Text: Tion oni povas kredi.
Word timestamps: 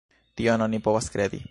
Tion 0.41 0.63
oni 0.69 0.81
povas 0.89 1.13
kredi. 1.17 1.39